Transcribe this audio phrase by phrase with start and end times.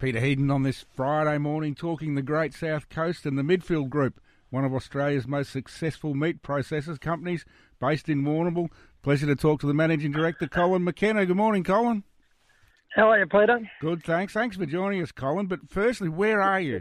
[0.00, 4.18] Peter Heaton on this Friday morning talking the Great South Coast and the Midfield Group,
[4.48, 7.44] one of Australia's most successful meat processors companies
[7.78, 8.70] based in Warrnambool.
[9.02, 11.26] Pleasure to talk to the Managing Director, Colin McKenna.
[11.26, 12.02] Good morning, Colin.
[12.96, 13.60] How are you, Peter?
[13.82, 14.32] Good, thanks.
[14.32, 15.48] Thanks for joining us, Colin.
[15.48, 16.80] But firstly, where are you?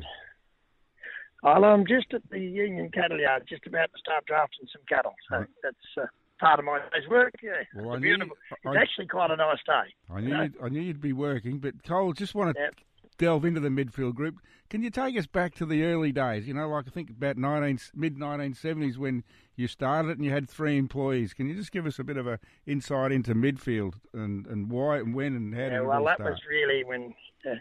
[1.43, 5.13] Well, I'm just at the Union Cattle Yard, just about to start drafting some cattle.
[5.29, 5.47] So right.
[5.61, 6.05] that's uh,
[6.39, 7.33] part of my day's work.
[7.43, 8.37] Yeah, well, it's beautiful.
[8.65, 9.93] I, it's actually quite a nice day.
[10.09, 12.75] I knew, you'd, I knew you'd be working, but Cole, just want to yep
[13.19, 14.37] delve into the midfield group,
[14.69, 16.47] can you take us back to the early days?
[16.47, 19.23] You know, like I think about 19, mid 1970s when
[19.55, 21.33] you started it and you had three employees.
[21.33, 24.97] Can you just give us a bit of a insight into midfield and, and why
[24.97, 26.31] and when and how yeah, well, that start?
[26.31, 27.13] was really when
[27.45, 27.55] uh,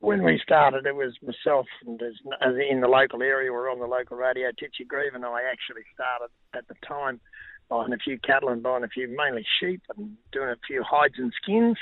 [0.00, 0.84] when we started.
[0.86, 3.50] It was myself and as in the local area.
[3.50, 4.50] We are on the local radio.
[4.50, 7.20] Titchy Grieve and I actually started at the time
[7.68, 11.14] buying a few cattle and buying a few mainly sheep and doing a few hides
[11.18, 11.78] and skins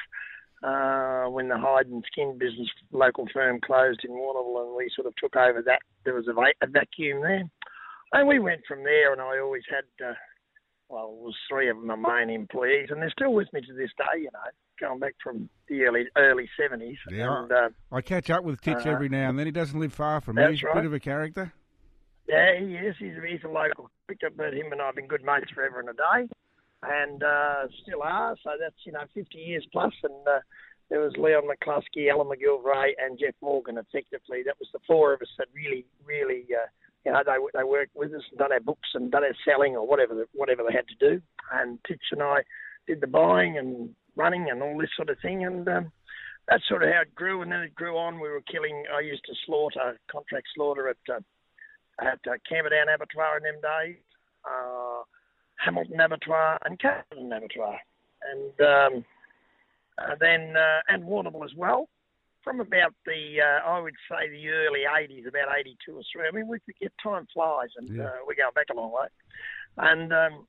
[0.62, 5.06] uh, when the hide and skin business local firm closed in Warrnambool and we sort
[5.06, 5.80] of took over that.
[6.04, 7.50] There was a, va- a vacuum there.
[8.12, 10.12] And we went from there, and I always had, uh,
[10.88, 13.90] well, it was three of my main employees, and they're still with me to this
[13.96, 14.40] day, you know,
[14.78, 16.96] going back from the early early 70s.
[17.10, 19.46] Yeah, and, uh, I catch up with Titch uh, every now and then.
[19.46, 20.50] He doesn't live far from me.
[20.50, 20.72] He's right.
[20.72, 21.52] a bit of a character.
[22.28, 22.94] Yeah, he is.
[22.98, 25.88] He's, he's a local character, but him and I have been good mates forever and
[25.88, 26.28] a day
[26.82, 28.36] and uh, still are.
[28.42, 30.40] So that's you know 50 years plus, and uh,
[30.90, 33.78] there was Leon McCluskey, Alan McGilvray, and Jeff Morgan.
[33.78, 36.68] Effectively, that was the four of us that really, really, uh,
[37.04, 39.76] you know, they they worked with us and done our books and done our selling
[39.76, 41.22] or whatever whatever they had to do.
[41.52, 42.42] And Titch and I
[42.86, 45.92] did the buying and running and all this sort of thing, and um,
[46.48, 47.42] that's sort of how it grew.
[47.42, 48.20] And then it grew on.
[48.20, 48.84] We were killing.
[48.94, 51.20] I used to slaughter, contract slaughter at uh,
[52.00, 54.02] at uh, Camperdown Abattoir in them days.
[54.44, 55.02] Uh,
[55.64, 57.78] Hamilton Abattoir and Capital Abattoir,
[58.30, 59.04] and um,
[59.98, 61.88] uh, then uh, and Warrnambool as well.
[62.44, 66.26] From about the, uh, I would say the early '80s, about '82 or three.
[66.26, 68.04] I mean, we forget time flies, and yeah.
[68.04, 69.06] uh, we're going back a long way.
[69.76, 70.46] And um,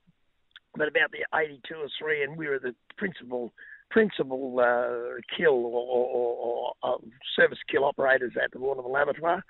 [0.75, 3.53] but about the '82 or three, and we were the principal
[3.91, 6.99] principal uh, kill or, or, or, or,
[7.35, 9.43] service kill operators at the Warrnambool Abattoir.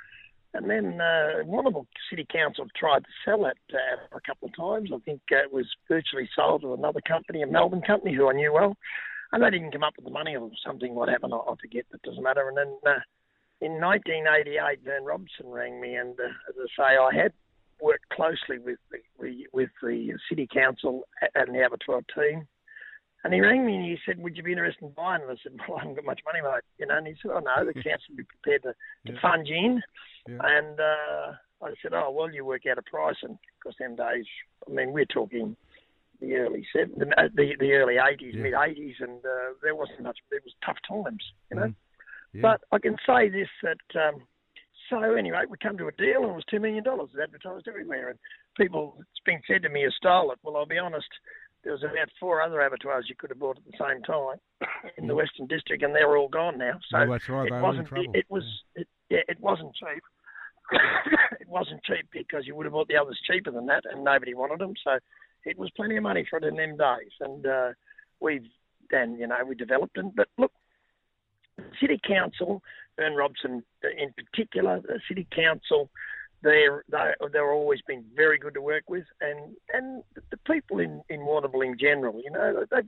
[0.53, 4.91] And then uh, Warrnambool City Council tried to sell it uh, a couple of times.
[4.93, 8.33] I think uh, it was virtually sold to another company, a Melbourne company who I
[8.33, 8.75] knew well.
[9.31, 12.03] And they didn't come up with the money or something, what happened, I, forget, that
[12.03, 12.47] doesn't matter.
[12.47, 12.99] And then uh,
[13.61, 17.33] in 1988, Vern Robson rang me, and uh, as I say, I had
[17.81, 22.47] worked closely with the, with the City Council and the abattoir team.
[23.23, 25.35] And he rang me and he said, "Would you be interested in buying?" And I
[25.41, 27.65] said, "Well, I haven't got much money, mate." You know, and he said, "Oh no,
[27.65, 28.73] the council would be prepared to,
[29.07, 29.21] to yeah.
[29.21, 29.81] fund you in."
[30.27, 30.39] Yeah.
[30.43, 31.31] And uh,
[31.63, 34.25] I said, "Oh well, you work out a price." And because them days,
[34.67, 35.55] I mean, we're talking
[36.19, 38.43] the early seven, the, the, the early eighties, yeah.
[38.43, 40.17] mid eighties, and uh, there wasn't much.
[40.31, 41.73] It was tough times, you know.
[42.35, 42.41] Mm.
[42.41, 43.99] But I can say this that.
[43.99, 44.21] Um,
[44.89, 47.09] so anyway, we come to a deal, and it was two million dollars.
[47.21, 48.19] advertised everywhere, and
[48.57, 48.97] people.
[48.99, 51.07] It's been said to me, "You stole it." Well, I'll be honest
[51.63, 54.37] there was about four other abattoirs you could have bought at the same time
[54.97, 56.79] in the Western District, and they're all gone now.
[56.89, 57.47] So oh, that's right.
[57.47, 57.87] It wasn't.
[58.13, 58.43] It, was.
[58.75, 58.81] Yeah.
[58.81, 60.03] It, yeah, it wasn't cheap.
[61.39, 64.33] it wasn't cheap because you would have bought the others cheaper than that, and nobody
[64.33, 64.73] wanted them.
[64.83, 64.97] So
[65.45, 67.69] it was plenty of money for it in them days, and uh,
[68.19, 68.47] we've
[68.91, 70.11] then you know we developed them.
[70.15, 70.51] But look,
[71.79, 72.61] City Council,
[72.97, 73.63] Vern Robson
[73.97, 75.89] in particular, the City Council
[76.43, 76.65] they,
[77.31, 81.65] they're always been very good to work with, and and the people in in Warrnambool
[81.65, 82.81] in general, you know, they,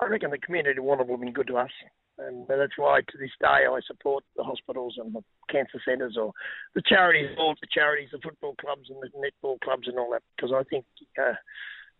[0.00, 1.70] I reckon the community of Warrnambool have been good to us,
[2.18, 6.32] and that's why to this day I support the hospitals and the cancer centres or
[6.74, 10.22] the charities, all the charities, the football clubs and the netball clubs and all that,
[10.36, 10.84] because I think.
[11.20, 11.34] Uh,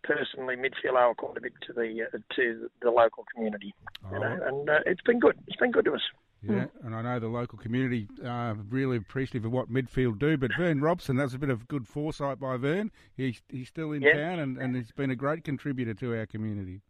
[0.04, 3.74] personally, midfield owe quite a bit to the uh, to the local community,
[4.12, 5.36] you know, and uh, it's been good.
[5.48, 6.02] It's been good to us.
[6.42, 6.70] Yeah, mm.
[6.84, 10.36] and I know the local community are really appreciative of what midfield do.
[10.36, 12.92] But Vern Robson, that's a bit of good foresight by Vern.
[13.16, 16.80] He's he's still in town, and, and he's been a great contributor to our community.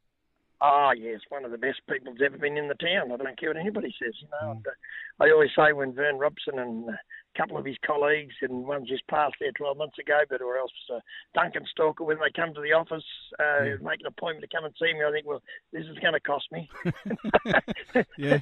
[0.61, 3.13] Ah, oh, yes, one of the best people that's ever been in the town.
[3.13, 4.49] I don't care what anybody says, you know.
[4.49, 4.57] Mm.
[4.57, 6.91] And, uh, I always say when Vern Robson and
[7.35, 10.59] a couple of his colleagues, and one just passed there 12 months ago, but or
[10.59, 11.01] else uh,
[11.35, 13.05] Duncan Stalker, when they come to the office,
[13.39, 13.75] uh, yeah.
[13.83, 15.43] make an appointment to come and see me, I think, well,
[15.73, 16.69] this is going to cost me.
[18.19, 18.39] yeah,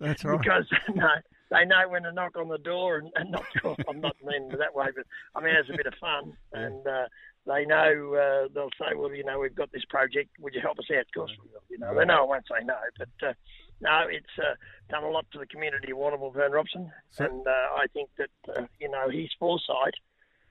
[0.00, 0.38] that's right.
[0.38, 1.08] because, no,
[1.50, 3.44] they know when to knock on the door and, and not,
[3.88, 5.04] I'm not meaning that way, but
[5.34, 6.32] I mean, it's a bit of fun.
[6.52, 6.60] Yeah.
[6.60, 7.06] And, uh,
[7.46, 10.28] they know uh, they'll say, well, you know, we've got this project.
[10.40, 11.00] Would you help us out?
[11.00, 11.62] Of course we will.
[11.70, 13.32] You know, they know I won't say no, but uh,
[13.80, 14.54] no, it's uh,
[14.90, 18.10] done a lot to the community of Warrnambool, Vern Robson, so, and uh, I think
[18.18, 19.94] that uh, you know his foresight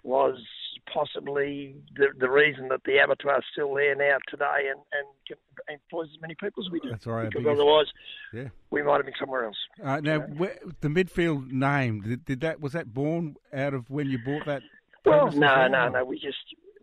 [0.04, 0.40] was
[0.92, 5.38] possibly the, the reason that the abattoir is still there now today and, and
[5.70, 6.90] employs as many people as we do.
[6.90, 7.30] That's right.
[7.30, 7.88] Because otherwise,
[8.34, 8.48] yeah.
[8.72, 9.58] we might have been somewhere else.
[9.84, 14.10] Uh, now, where, the midfield name did, did, that was that born out of when
[14.10, 14.62] you bought that?
[15.06, 16.06] Well, no, no, no.
[16.06, 16.38] We just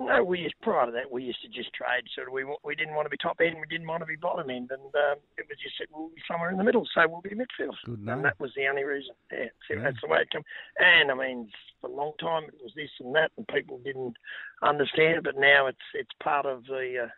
[0.06, 2.04] no, we used prior to that we used to just trade.
[2.14, 4.16] Sort of we we didn't want to be top end, we didn't want to be
[4.16, 7.06] bottom end, and um, it was just said we'll be somewhere in the middle, so
[7.08, 7.74] we'll be midfield.
[7.84, 9.14] Good and that was the only reason.
[9.32, 9.82] Yeah, so yeah.
[9.82, 10.42] that's the way it came.
[10.78, 11.50] And I mean,
[11.80, 14.16] for a long time it was this and that, and people didn't
[14.62, 15.18] understand.
[15.18, 17.08] It, but now it's it's part of the uh,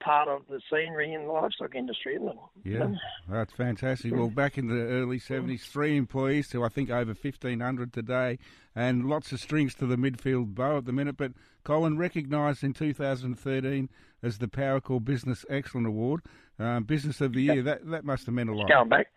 [0.00, 2.36] part of the scenery in the livestock industry, isn't it?
[2.64, 2.94] Yeah,
[3.28, 4.14] that's fantastic.
[4.14, 8.38] Well, back in the early 70s, three employees to I think over 1,500 today,
[8.74, 11.16] and lots of strings to the midfield bow at the minute.
[11.16, 11.32] But
[11.64, 13.88] Colin recognised in 2013
[14.22, 16.22] as the Powercor Business Excellent Award,
[16.58, 17.62] um, Business of the Year.
[17.62, 18.68] That that must have meant a lot.
[18.68, 19.08] Going back.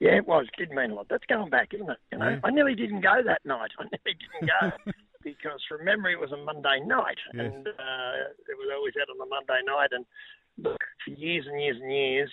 [0.00, 0.46] Yeah, it was.
[0.46, 1.06] It did mean a lot.
[1.08, 1.98] That's going back, isn't it?
[2.10, 2.40] You know, yeah.
[2.42, 3.70] I nearly didn't go that night.
[3.78, 4.50] I nearly didn't
[4.86, 4.92] go.
[5.22, 7.46] because from memory it was a Monday night, yes.
[7.46, 8.14] and uh,
[8.48, 9.90] it was always out on a Monday night.
[9.92, 10.04] And
[10.58, 12.30] look, for years and years and years,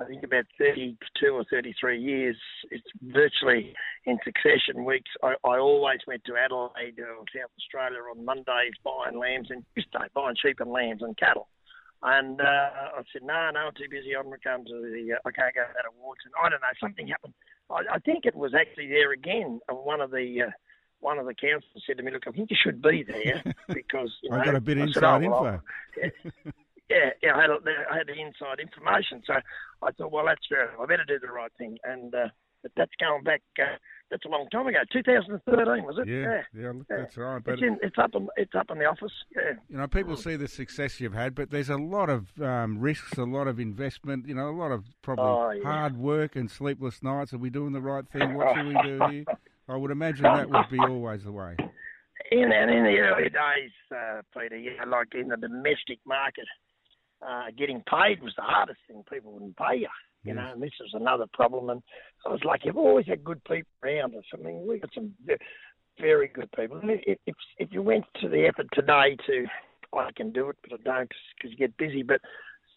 [0.00, 2.36] I think about 32 or 33 years,
[2.70, 3.74] it's virtually
[4.06, 5.10] in succession weeks.
[5.22, 10.08] I, I always went to Adelaide or South Australia on Mondays buying lambs and Tuesday
[10.14, 11.48] buying sheep and lambs and cattle.
[12.02, 14.16] And uh, I said, no, no, I'm too busy.
[14.16, 16.22] I'm going to come to the, uh, I can't go to that awards.
[16.24, 17.34] And I don't know, something happened.
[17.68, 20.50] I, I think it was actually there again one of the, uh,
[21.00, 24.12] one of the councillors said to me, "Look, I think you should be there because
[24.22, 25.62] you know." I got a bit I inside said, oh, well,
[26.02, 26.12] info.
[26.90, 29.34] Yeah, yeah, yeah, I had, I had the inside information, so
[29.80, 30.72] I thought, well, that's fair.
[30.80, 32.26] I better do the right thing, and uh,
[32.62, 33.42] but that's going back.
[33.58, 33.76] Uh,
[34.10, 36.08] that's a long time ago, 2013, was it?
[36.08, 37.40] Yeah, yeah, yeah, look, that's right.
[37.44, 39.12] But it's, in, it's up, in, it's up in the office.
[39.34, 39.52] Yeah.
[39.68, 43.16] You know, people see the success you've had, but there's a lot of um, risks,
[43.18, 44.26] a lot of investment.
[44.26, 45.62] You know, a lot of probably oh, yeah.
[45.62, 47.32] hard work and sleepless nights.
[47.32, 48.34] Are we doing the right thing?
[48.34, 49.24] What should we do here?
[49.70, 51.56] I would imagine that would be always the way.
[52.32, 56.46] In and in the early days, uh, Peter, you know, like in the domestic market,
[57.26, 59.04] uh, getting paid was the hardest thing.
[59.10, 59.88] People wouldn't pay you,
[60.24, 60.36] you yes.
[60.36, 61.70] know, and this was another problem.
[61.70, 61.82] And
[62.26, 64.24] I was like, you've always had good people around us.
[64.34, 65.12] I mean, we've got some
[66.00, 66.80] very good people.
[66.82, 69.46] If, if if you went to the effort today to,
[69.96, 72.02] I can do it, but I don't because you get busy.
[72.02, 72.20] But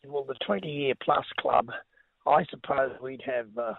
[0.05, 1.69] well, the 20 year plus club,
[2.27, 3.47] I suppose we'd have.
[3.57, 3.73] Uh,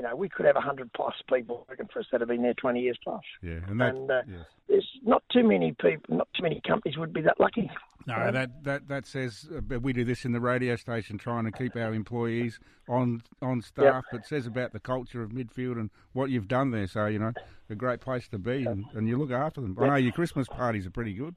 [0.00, 2.54] you know, we could have 100 plus people working for us that have been there
[2.54, 3.20] 20 years plus.
[3.42, 4.46] Yeah, and, that, and uh, yes.
[4.66, 7.70] there's not too many people, not too many companies would be that lucky.
[8.06, 11.52] No, that that that says uh, we do this in the radio station, trying to
[11.52, 12.58] keep our employees
[12.88, 13.84] on on staff.
[13.84, 14.04] Yep.
[14.10, 16.86] But says about the culture of midfield and what you've done there.
[16.86, 17.34] So you know,
[17.68, 19.76] a great place to be, and, and you look after them.
[19.78, 19.84] Yep.
[19.84, 21.34] I know your Christmas parties are pretty good.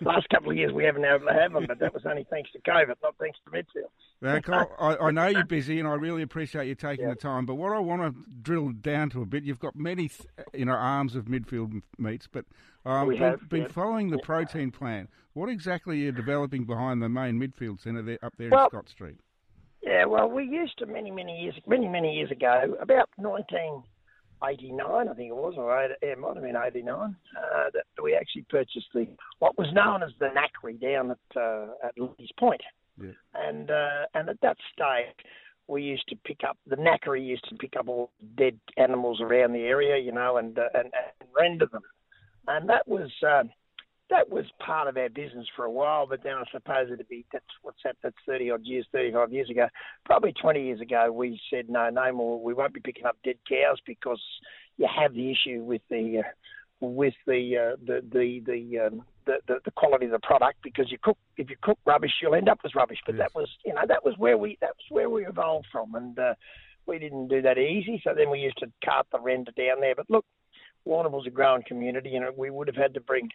[0.00, 2.26] Last couple of years we haven't been able to have them, but that was only
[2.28, 3.90] thanks to COVID, not thanks to midfield.
[4.20, 7.14] Now, Cole, I, I, know you're busy, and I really appreciate you taking yeah.
[7.14, 7.46] the time.
[7.46, 10.10] But what I want to drill down to a bit, you've got many,
[10.54, 12.44] you know, arms of midfield meats, but
[12.84, 13.68] um, we have been yeah.
[13.68, 15.08] following the protein plan.
[15.34, 18.70] What exactly are you developing behind the main midfield centre there up there well, in
[18.70, 19.20] Scott Street?
[19.82, 23.82] Yeah, well, we used to many, many years, many, many years ago, about 19-
[24.46, 28.14] 89, I think it was, or 8, it might have been 89, uh, that we
[28.14, 29.06] actually purchased the
[29.38, 32.60] what was known as the knackery down at uh, at Lee's Point.
[33.00, 33.10] Yeah.
[33.34, 35.14] And uh, and at that stage,
[35.68, 39.52] we used to pick up the knackery used to pick up all dead animals around
[39.52, 41.82] the area, you know, and uh, and, and render them.
[42.48, 43.44] And that was uh,
[44.10, 47.24] that was part of our business for a while, but then I suppose it'd be
[47.32, 47.96] that's what's that?
[48.02, 49.68] That's thirty odd years, thirty five years ago.
[50.04, 52.42] Probably twenty years ago, we said no, no more.
[52.42, 54.22] We won't be picking up dead cows because
[54.76, 56.28] you have the issue with the uh,
[56.80, 60.90] with the, uh, the the the, um, the, the the quality of the product because
[60.90, 62.98] you cook if you cook rubbish, you'll end up with rubbish.
[63.06, 63.24] But yes.
[63.24, 66.18] that was you know that was where we that was where we evolved from, and
[66.18, 66.34] uh,
[66.86, 68.00] we didn't do that easy.
[68.04, 69.94] So then we used to cart the render down there.
[69.96, 70.24] But look,
[70.84, 73.30] Warrnambool's a growing community, and we would have had to bring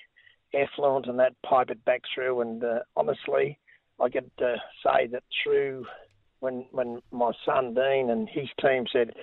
[0.54, 2.42] effluent and that pipe it back through.
[2.42, 3.58] And uh, honestly,
[4.00, 5.86] I could uh, say that through
[6.40, 9.14] when when my son Dean and his team said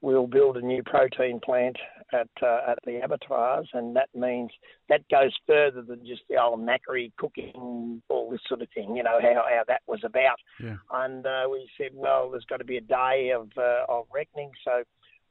[0.00, 1.76] we'll build a new protein plant
[2.12, 4.50] at uh, at the abattoirs, and that means
[4.88, 8.96] that goes further than just the old knackery cooking, all this sort of thing.
[8.96, 10.36] You know how, how that was about.
[10.62, 10.76] Yeah.
[10.92, 14.50] And uh, we said, well, there's got to be a day of uh, of reckoning.
[14.64, 14.82] So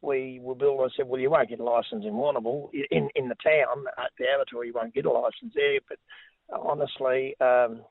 [0.02, 0.80] we were built.
[0.82, 4.12] I said, well, you won't get a license in Warrnambool in in the town at
[4.18, 4.66] the abattoir.
[4.66, 5.80] You won't get a license there.
[5.88, 6.00] But
[6.58, 7.82] honestly, um,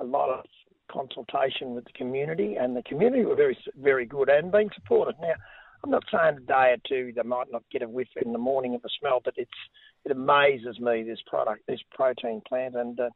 [0.00, 0.44] a lot of
[0.90, 5.14] consultation with the community, and the community were very very good and being supportive.
[5.20, 5.34] Now,
[5.82, 8.38] I'm not saying a day or two they might not get a whiff in the
[8.38, 9.50] morning of a smell, but it's
[10.04, 13.10] it amazes me this product, this protein plant, and uh,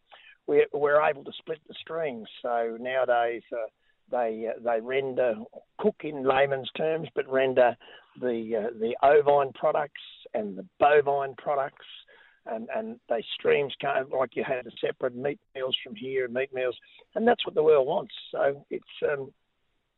[0.46, 2.28] we're we're able to split the streams.
[2.42, 3.42] So nowadays.
[3.52, 3.68] Uh,
[4.10, 5.34] they uh, they render
[5.78, 7.76] cook in layman's terms, but render
[8.20, 10.02] the uh, the ovine products
[10.34, 11.86] and the bovine products
[12.46, 16.34] and and they streams came like you had the separate meat meals from here and
[16.34, 16.76] meat meals,
[17.14, 18.14] and that's what the world wants.
[18.30, 19.32] So it's um,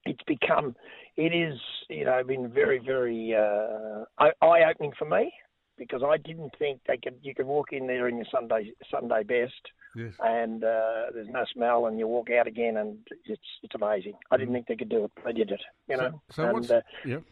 [0.05, 0.75] it's become
[1.17, 5.33] it is you know been very very uh, eye opening for me
[5.79, 9.23] because I didn't think they could you could walk in there in your Sunday Sunday
[9.23, 9.63] best.
[9.95, 10.15] Yes.
[10.21, 14.15] And uh, there's no smell, and you walk out again, and it's it's amazing.
[14.31, 14.55] I didn't mm.
[14.55, 15.13] think they could do it.
[15.23, 16.23] They did it, you know.
[16.31, 17.23] So and, what's uh, yep.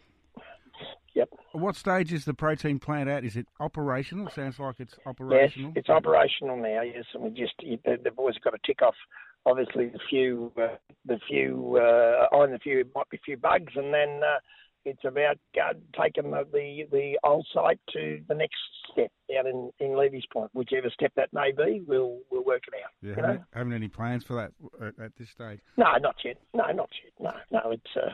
[1.13, 1.29] Yep.
[1.53, 3.25] What stage is the protein plant at?
[3.25, 4.29] Is it operational?
[4.29, 5.71] Sounds like it's operational.
[5.71, 6.81] Yes, it's operational now.
[6.81, 8.95] Yes, and we just the, boys have got to tick off.
[9.45, 13.73] Obviously, the few, uh, the few, uh, on the few might be a few bugs,
[13.75, 14.39] and then uh,
[14.85, 18.57] it's about uh, taking the, the the old site to the next
[18.91, 21.81] step out in in Levy's Point, whichever step that may be.
[21.85, 22.91] We'll we'll work it out.
[23.01, 24.51] Yeah, haven't, haven't, any plans for that
[24.85, 25.59] at, at, this stage?
[25.77, 26.37] No, not yet.
[26.53, 27.13] No, not yet.
[27.19, 27.71] No, no.
[27.71, 28.11] It's uh,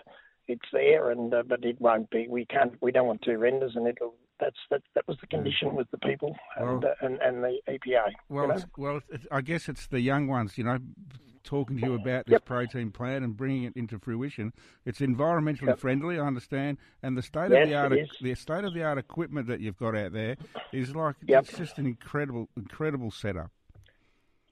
[0.48, 2.28] it's there, and uh, but it won't be.
[2.30, 2.74] We can't.
[2.82, 4.16] We don't want two renders, and it'll.
[4.40, 4.82] That's that.
[4.96, 8.12] That was the condition with the people and well, uh, and, and the EPA.
[8.30, 8.64] Well, you know?
[8.78, 9.00] well,
[9.32, 10.58] I guess it's the young ones.
[10.58, 10.78] You know,
[11.44, 12.46] talking to you about this yep.
[12.46, 14.54] protein plant and bringing it into fruition.
[14.86, 15.80] It's environmentally yep.
[15.80, 18.98] friendly, I understand, and the state yes, of the art, the state of the art
[18.98, 20.36] equipment that you've got out there
[20.74, 21.44] is like yep.
[21.44, 23.52] it's just an incredible, incredible setup.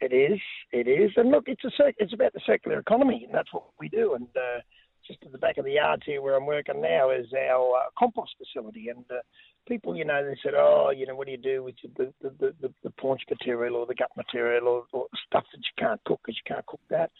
[0.02, 0.40] It is,
[0.72, 3.90] it is, and look, it's a it's about the circular economy, and that's what we
[3.90, 4.28] do, and.
[4.36, 4.62] Uh,
[5.08, 7.90] just at the back of the yard here where I'm working now is our uh,
[7.98, 8.90] compost facility.
[8.90, 9.22] And uh,
[9.68, 12.54] people, you know, they said, oh, you know, what do you do with the the,
[12.62, 16.20] the, the, paunch material or the gut material or, or stuff that you can't cook
[16.26, 17.12] because you can't cook that.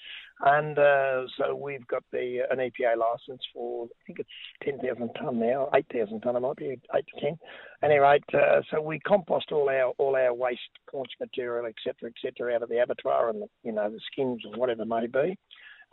[0.42, 4.30] And uh, so we've got the uh, an EPA license for I think it's
[4.64, 6.36] ten thousand ton now, eight thousand ton.
[6.36, 7.38] It might be eight to ten.
[7.84, 10.62] Anyway, uh, so we compost all our all our waste
[10.92, 14.60] paunch material, etc., etc., out of the abattoir and the, you know the skins or
[14.60, 15.38] whatever it may be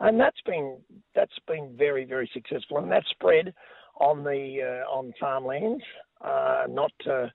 [0.03, 0.77] and that's been
[1.15, 3.53] that's been very very successful, and that's spread
[3.99, 5.83] on the uh, on farmlands.
[6.21, 7.27] Uh, not uh,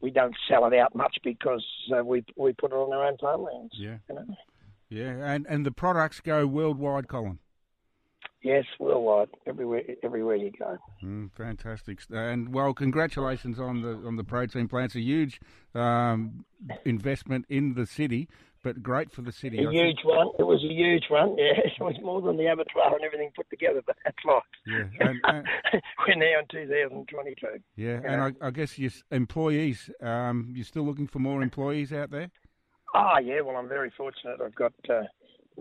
[0.00, 1.64] we don't sell it out much because
[1.96, 3.74] uh, we we put it on our own farmlands.
[3.78, 4.26] Yeah, you know?
[4.88, 7.38] yeah, and and the products go worldwide, Colin.
[8.40, 10.78] Yes, worldwide, everywhere, everywhere you go.
[11.02, 14.94] Mm, fantastic, and well, congratulations on the on the protein plants.
[14.94, 15.40] A huge
[15.74, 16.44] um,
[16.84, 18.28] investment in the city,
[18.68, 19.64] but great for the city.
[19.64, 20.04] A I huge think.
[20.04, 20.28] one.
[20.38, 21.38] It was a huge one.
[21.38, 23.80] Yeah, it was more than the abattoir and everything put together.
[23.86, 24.42] But that's life.
[24.66, 25.46] Yeah, and, and
[26.06, 27.46] we're now in 2022.
[27.76, 29.88] Yeah, and I, I, guess your employees.
[30.02, 32.30] Um, you're still looking for more employees out there.
[32.94, 33.40] Ah, oh, yeah.
[33.40, 34.40] Well, I'm very fortunate.
[34.44, 34.74] I've got.
[34.88, 35.04] Uh,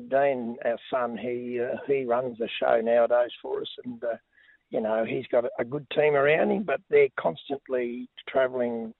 [0.10, 4.18] Dean, our son, he uh, he runs the show nowadays for us, and uh,
[4.70, 6.64] you know he's got a, a good team around him.
[6.64, 8.94] But they're constantly travelling,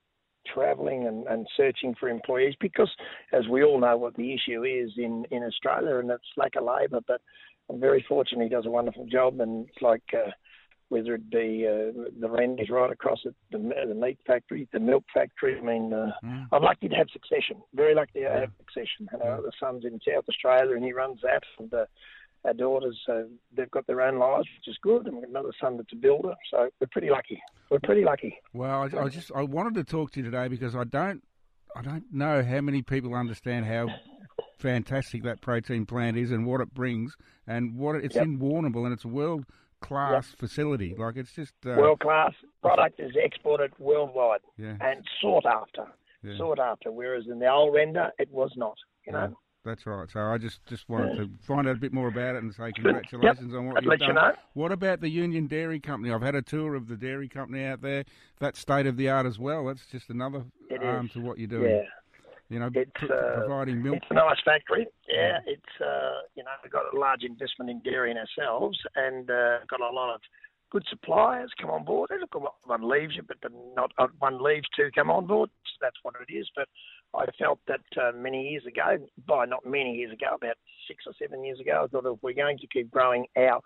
[0.54, 2.92] travelling and, and searching for employees because,
[3.34, 6.64] as we all know, what the issue is in in Australia, and it's lack of
[6.64, 7.02] labour.
[7.08, 7.22] But
[7.70, 10.04] I'm very fortunate he does a wonderful job, and it's like.
[10.14, 10.32] Uh,
[10.90, 15.04] whether it be uh, the Rendies right across it, the, the meat factory, the milk
[15.14, 15.58] factory.
[15.60, 16.48] I mean, uh, mm.
[16.52, 17.62] I'm lucky to have succession.
[17.74, 19.08] Very lucky to have succession.
[19.12, 21.86] You know, the son's in South Australia and he runs that, and uh,
[22.48, 23.24] our daughters uh,
[23.56, 25.06] they've got their own lives, which is good.
[25.06, 27.42] And we've got another son that's a builder, so we're pretty lucky.
[27.70, 28.40] We're pretty lucky.
[28.54, 31.22] Well, I, I just I wanted to talk to you today because I don't
[31.76, 33.88] I don't know how many people understand how
[34.58, 38.26] fantastic that protein plant is and what it brings and what it, it's yep.
[38.26, 39.46] in Warrnambool and it's a world
[39.82, 40.40] class yep.
[40.40, 40.96] facility.
[40.98, 44.76] Like it's just uh, world class product is exported worldwide yeah.
[44.82, 45.86] and sought after,
[46.24, 46.38] yeah.
[46.38, 46.92] sought after.
[46.92, 48.78] Whereas in the old render, it was not.
[49.06, 49.38] You know.
[49.68, 50.08] Yeah, that's right.
[50.12, 52.72] So I just, just wanted to find out a bit more about it and say
[52.76, 53.60] congratulations yep.
[53.60, 54.10] on what I'd you've done.
[54.10, 54.32] You know.
[54.54, 56.14] What about the Union Dairy Company?
[56.14, 58.06] I've had a tour of the dairy company out there.
[58.40, 59.66] That's state of the art as well.
[59.66, 60.44] That's just another
[60.82, 61.72] arm to what you're doing.
[61.72, 61.82] Yeah.
[62.50, 63.98] You know, it's, uh, providing milk.
[63.98, 64.88] It's a nice factory.
[65.10, 69.30] Yeah, it's uh, you know we've got a large investment in dairy in ourselves, and
[69.30, 70.22] uh, got a lot of
[70.70, 72.10] good suppliers come on board.
[72.12, 73.38] And look, one leaves you, but
[73.76, 75.50] not uh, one leaves, two come on board.
[75.66, 76.50] So that's what it is.
[76.56, 76.68] But
[77.14, 78.98] I felt that uh, many years ago,
[79.28, 80.56] by not many years ago, about
[80.88, 83.62] six or seven years ago, I thought if we're going to keep growing our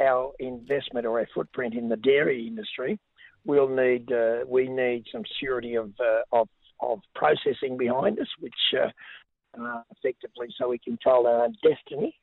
[0.00, 2.98] our investment or our footprint in the dairy industry,
[3.44, 6.48] we'll need uh, we need some surety of uh, of
[6.80, 12.14] of processing behind us, which uh, effectively so we control our own destiny.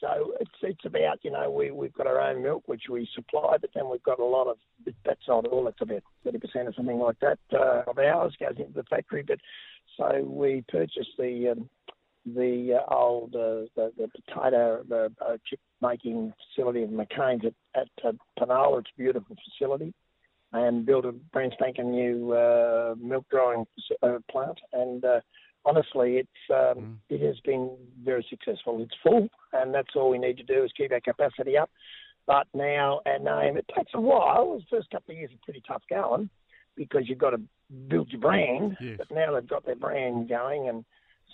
[0.00, 3.56] So it's it's about you know we we've got our own milk which we supply,
[3.60, 4.56] but then we've got a lot of
[5.04, 5.68] that's not all.
[5.68, 9.22] It's about thirty percent or something like that uh, of ours goes into the factory.
[9.26, 9.38] But
[9.96, 11.68] so we purchased the um,
[12.24, 17.80] the uh, old uh, the, the potato the uh, chip making facility of McCain's at,
[17.80, 18.80] at uh, Penola.
[18.80, 19.92] It's a beautiful facility
[20.52, 23.66] and built a brand spanking new uh, milk drying
[24.02, 24.58] uh, plant.
[24.72, 25.20] And uh,
[25.64, 26.96] honestly, it's um, mm.
[27.08, 27.70] it has been
[28.04, 28.80] very successful.
[28.82, 31.70] It's full, and that's all we need to do is keep our capacity up.
[32.26, 34.58] But now, and name, it takes a while.
[34.58, 36.30] The first couple of years are pretty tough going
[36.76, 37.40] because you've got to
[37.88, 38.76] build your brand.
[38.80, 38.98] Yes.
[38.98, 40.84] But now they've got their brand going, and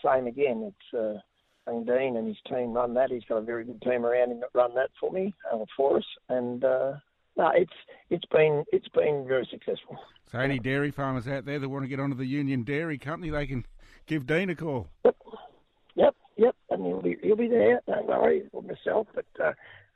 [0.05, 0.73] same again.
[0.73, 1.21] It's uh,
[1.67, 3.11] young Dean and his team run that.
[3.11, 5.99] He's got a very good team around him that run that for me, uh, for
[5.99, 6.93] us, and uh,
[7.37, 7.73] no, it's
[8.11, 9.99] it's been it's been very successful.
[10.31, 13.31] So any dairy farmers out there that want to get onto the Union Dairy Company,
[13.31, 13.65] they can
[14.07, 14.89] give Dean a call.
[15.05, 15.17] Yep,
[15.97, 17.81] yep, yep, and he'll be he'll be there.
[17.87, 19.07] Don't worry, for myself.
[19.15, 19.53] But uh,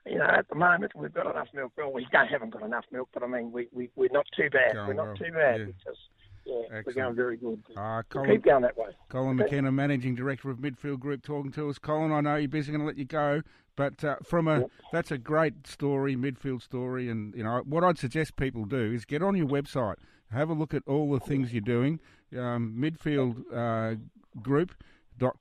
[0.07, 1.73] you know, at the moment we've got enough milk.
[1.77, 4.49] Well, we don't haven't got enough milk, but I mean, we we we're not too
[4.51, 4.75] bad.
[4.75, 5.67] Going we're not well, too bad yeah.
[5.67, 5.99] because
[6.47, 6.87] yeah, Excellent.
[6.87, 7.63] we're going very good.
[7.77, 8.89] Uh, We'll Colin, keep going that way.
[9.11, 9.45] Colin Okay.
[9.45, 11.79] McKenna, Managing Director of Midfield Group, talking to us.
[11.79, 13.43] Colin, I know you're busy, going to let you go,
[13.77, 14.71] but uh, from a Yep.
[14.91, 19.05] that's a great story, midfield story, and you know what I'd suggest people do is
[19.05, 19.97] get on your website,
[20.33, 22.01] have a look at all the things you're doing.
[22.37, 23.97] Um, midfield uh,
[24.43, 24.75] Group.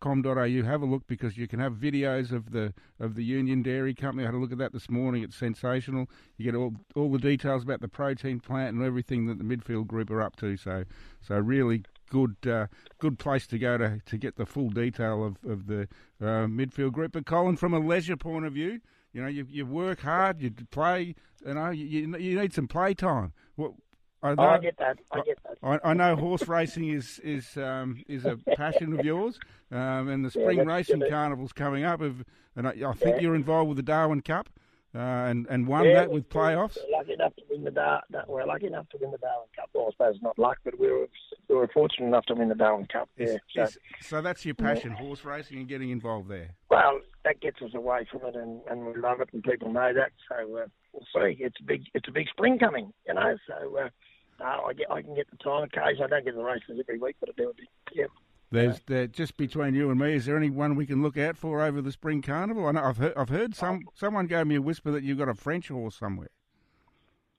[0.02, 0.64] .com.au.
[0.64, 4.24] Have a look because you can have videos of the of the Union Dairy Company.
[4.24, 5.24] I had a look at that this morning.
[5.24, 6.10] It's sensational.
[6.38, 9.88] You get all all the details about the protein plant and everything that the midfield
[9.88, 10.58] group are up to.
[10.58, 10.84] So
[11.22, 12.68] so really good uh,
[12.98, 15.84] good place to go to, to get the full detail of of the
[16.22, 17.14] uh, midfield group.
[17.14, 18.82] But Colin, from a leisure point of view,
[19.14, 21.16] you know you you work hard, you play.
[21.46, 23.32] You know you you, you need some play time.
[23.56, 23.74] What
[24.22, 24.98] I know, Oh, I get that.
[25.12, 25.58] I get that.
[25.64, 29.40] I, I know horse racing is is um, is a passion of yours,
[29.72, 31.10] um, and the spring that's racing good.
[31.10, 32.02] carnival's coming up.
[32.02, 33.22] Of, and I, I think Yeah.
[33.22, 34.50] you're involved with the Darwin Cup,
[34.94, 36.78] uh, and and won Yeah, that we- with playoffs.
[36.92, 39.70] We're lucky enough to win the Dar- We're lucky enough to win the Darwin Cup.
[39.74, 41.08] Well, I suppose not luck, but we were
[41.48, 43.10] we were fortunate enough to win the Darwin Cup.
[43.18, 43.38] Yeah.
[43.56, 46.50] So, Is- so that's your passion, horse racing, and getting involved there.
[46.70, 49.94] well, that gets us away from it, and, and we love it, and people know
[49.94, 50.12] that.
[50.28, 51.38] So uh, we'll see.
[51.42, 53.38] It's a big it's a big spring coming, you know.
[53.48, 53.90] So uh,
[54.40, 55.64] no, I get I can get the time.
[55.64, 57.54] Occasionally, I don't get the races every week, but I do.
[57.94, 58.06] Yeah.
[58.52, 60.14] There's there, just between you and me.
[60.14, 62.68] Is there anyone we can look out for over the spring carnival?
[62.68, 65.30] I know I've heard I've heard some someone gave me a whisper that you've got
[65.30, 66.30] a French horse somewhere.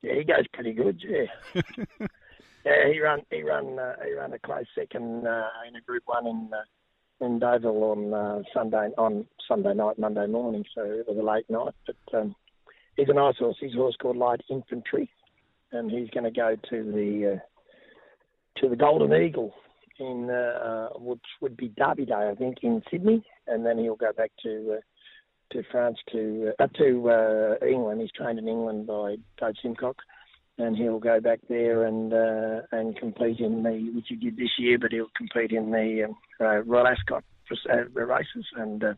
[0.01, 1.03] Yeah, he goes pretty good.
[1.05, 1.61] Yeah.
[2.65, 6.03] yeah, he run he run uh, he ran a close second uh, in a Group
[6.05, 10.63] One in uh, in Deauville on uh, Sunday on Sunday night, Monday morning.
[10.73, 12.35] So it was a late night, but um,
[12.95, 13.57] he's a nice horse.
[13.59, 15.09] He's a horse called Light Infantry,
[15.71, 19.53] and he's going to go to the uh, to the Golden Eagle
[19.99, 20.33] in uh,
[20.93, 24.31] uh, which would be Derby Day, I think, in Sydney, and then he'll go back
[24.43, 24.75] to.
[24.77, 24.81] Uh,
[25.51, 27.99] to France, to uh, to uh, England.
[27.99, 29.95] He's trained in England by Coach Simcock,
[30.57, 34.51] and he'll go back there and uh, and compete in the which he did this
[34.57, 37.25] year, but he'll compete in the um, uh, Royal Ascot
[37.69, 38.93] uh, races, and uh,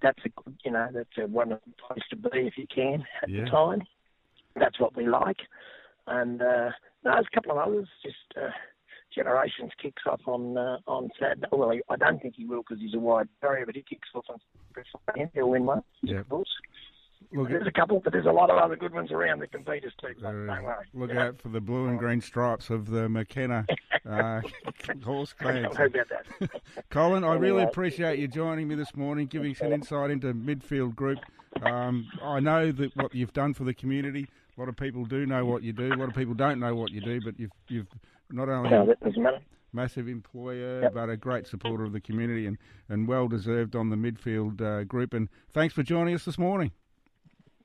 [0.00, 3.28] that's a good- you know that's a wonderful place to be if you can at
[3.28, 3.42] Yeah.
[3.44, 3.82] the time.
[4.54, 5.38] That's what we like,
[6.08, 6.70] and uh,
[7.04, 7.88] no, there's a couple of others.
[8.02, 8.48] Just uh,
[9.14, 11.46] Generations kicks off on uh, on Saturday.
[11.50, 14.08] Well, he- I don't think he will because he's a wide barrier, but he kicks
[14.14, 14.38] off on
[15.06, 15.30] Saturday.
[15.34, 15.82] He'll win one.
[16.02, 16.22] Yeah.
[17.32, 19.84] Look, There's a couple, but there's a lot of other good ones around that compete
[19.84, 20.14] us too.
[20.20, 20.86] so Uh, don't worry.
[20.94, 21.24] look Yeah.
[21.26, 23.66] out for the blue and green stripes of the McKenna
[24.08, 24.40] uh,
[25.04, 25.76] horse clans.
[26.90, 30.94] Colin, I really appreciate you joining me this morning, giving us an insight into midfield
[30.94, 31.18] group.
[31.62, 34.28] Um, I know that what you've done for the community.
[34.58, 35.86] A lot of people do know what you do.
[35.92, 37.86] A lot of people don't know what you do, but you've you've
[38.30, 39.38] not only no, that doesn't matter.
[39.72, 40.94] massive employer, Yep.
[40.94, 44.82] but a great supporter of the community and, and well deserved on the midfield uh,
[44.84, 45.14] group.
[45.14, 46.72] And thanks for joining us this morning.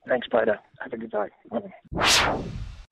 [0.07, 0.59] Thanks, Peter.
[0.81, 1.29] Have a good day.
[1.49, 2.43] Bye.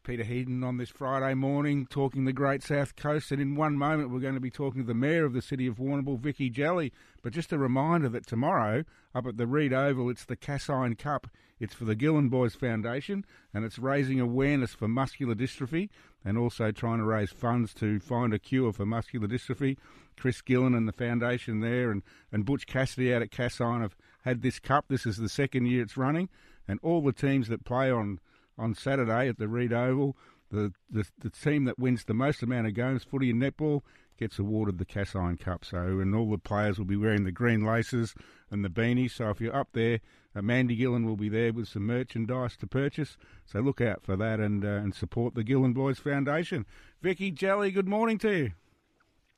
[0.04, 3.32] Peter Heaton on this Friday morning talking the Great South Coast.
[3.32, 5.68] And in one moment, we're going to be talking to the Mayor of the City
[5.68, 6.92] of Warrnambool, Vicki Jellie.
[7.22, 8.84] But just a reminder that tomorrow,
[9.14, 11.28] up at the Reid Oval, it's the Cassine Cup.
[11.60, 15.90] It's for the Gillen Boys Foundation, and it's raising awareness for muscular dystrophy
[16.26, 19.78] and also trying to raise funds to find a cure for muscular dystrophy.
[20.18, 24.42] Chris Gillen and the foundation there, and, and Butch Cassidy out at Cassine have had
[24.42, 24.86] this cup.
[24.88, 26.30] This is the second year it's running,
[26.68, 28.20] and all the teams that play on
[28.62, 30.16] on Saturday at the Reid Oval.
[30.52, 33.82] The, the the team that wins the most amount of games, footy and netball,
[34.20, 35.66] gets awarded the Cassine Cup.
[35.66, 38.14] So, and all the players will be wearing the green laces
[38.50, 39.12] and the beanies.
[39.12, 40.00] So, if you're up there,
[40.36, 43.18] uh, Mandy Gillen will be there with some merchandise to purchase.
[43.46, 46.66] So, look out for that and uh, and support the Gillen Boys Foundation.
[47.02, 48.52] Vicki Jellie, good morning to you.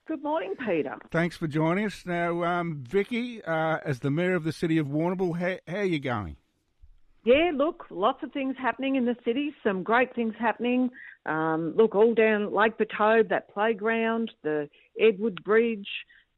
[0.06, 0.98] Good morning, Peter.
[1.12, 2.04] Thanks for joining us.
[2.06, 5.86] Now, um, Vicki, uh, as the mayor of the city of Warrnambool, how, how are
[5.86, 6.36] you going?
[7.26, 10.90] Yeah, look, lots of things happening in the city, some great things happening.
[11.26, 15.88] Um, look, all down Lake Pertobe, that playground, the Edward Bridge,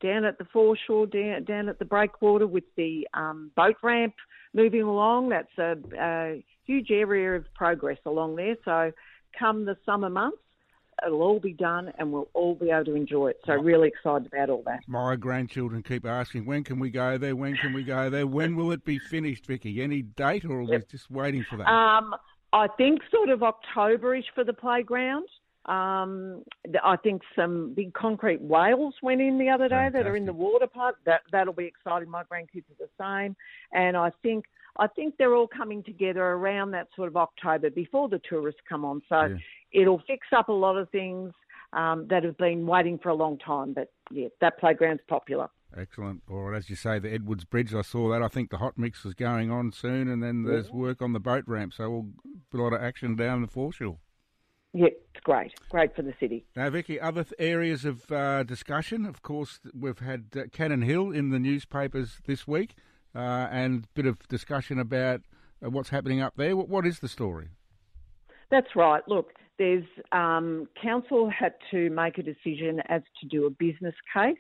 [0.02, 4.14] down at the foreshore, down, down at the breakwater with the um, boat ramp
[4.54, 5.30] moving along.
[5.30, 8.56] That's a, a huge area of progress along there.
[8.64, 8.92] So,
[9.38, 10.38] come the summer months,
[11.06, 13.40] it'll all be done and we'll all be able to enjoy it.
[13.46, 14.82] So, really excited about all that.
[14.88, 17.36] My grandchildren keep asking, when can we go there?
[17.36, 18.28] When can we go there?
[18.28, 19.82] When will it be finished, Vicki?
[19.82, 21.68] Any date, or are we just waiting for that?
[21.68, 22.16] Um,
[22.54, 25.28] I think sort of Octoberish for the playground.
[25.66, 26.44] Um,
[26.84, 30.04] I think some big concrete whales went in the other day Fantastic.
[30.04, 30.98] that are in the water park.
[31.06, 32.08] That that'll be exciting.
[32.10, 33.36] My grandkids are the same,
[33.74, 34.46] and I think
[34.78, 38.86] I think they're all coming together around that sort of October before the tourists come
[38.86, 39.02] on.
[39.10, 39.38] So Yeah.
[39.76, 41.34] It'll fix up a lot of things
[41.74, 43.74] um, that have been waiting for a long time.
[43.74, 45.50] But yeah, that playground's popular.
[45.78, 46.24] Excellent.
[46.30, 48.22] Or as you say, the Edwards Bridge, I saw that.
[48.22, 51.20] I think the hot mix is going on soon, and then there's work on the
[51.20, 52.08] boat ramp, so we'll
[52.54, 53.98] a lot of action down the foreshore.
[54.74, 55.54] Yeah, it's great.
[55.70, 56.46] Great for the city.
[56.56, 61.12] Now, Vicki, other th- areas of uh, discussion, of course, we've had uh, Cannon Hill
[61.12, 62.76] in the newspapers this week,
[63.16, 65.22] uh, and a bit of discussion about
[65.66, 66.56] uh, what's happening up there.
[66.58, 67.50] What, what is the story?
[68.52, 69.02] That's right.
[69.08, 74.38] Look, there's um, council had to make a decision as to do a business case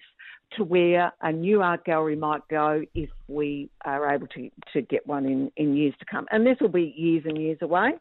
[0.58, 5.06] to where a new art gallery might go if we are able to, to get
[5.08, 6.25] one in, in years to come.
[6.32, 7.91] And this will be years and years away.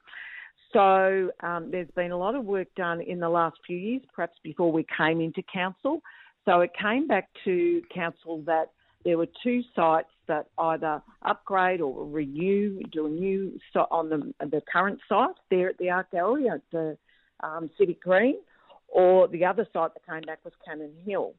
[0.73, 4.37] So um, there's been a lot of work done in the last few years, perhaps
[4.43, 6.03] before we came into council.
[6.45, 8.73] So it came back to council that
[9.05, 13.59] there were two sites that either upgrade or renew, do a new
[13.91, 16.97] on the, the current site there at the art gallery at the
[17.45, 18.37] um, Civic Green,
[18.89, 21.35] or the other site that came back was Cannon Hill.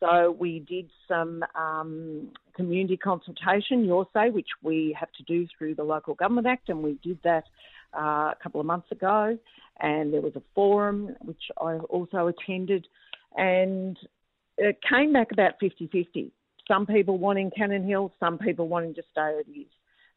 [0.00, 5.76] So we did some um, community consultation, your say, which we have to do through
[5.76, 7.44] the Local Government Act, and we did that
[7.96, 9.38] uh, a couple of months ago.
[9.80, 12.86] And there was a forum which I also attended,
[13.36, 13.96] and
[14.58, 16.30] it came back about 50 50.
[16.68, 19.66] Some people wanting Cannon Hill, some people wanting to stay as is.